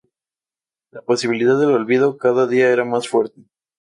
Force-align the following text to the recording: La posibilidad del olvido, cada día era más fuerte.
La 0.89 1.03
posibilidad 1.03 1.59
del 1.59 1.69
olvido, 1.73 2.17
cada 2.17 2.47
día 2.47 2.71
era 2.71 2.85
más 2.85 3.07
fuerte. 3.07 3.43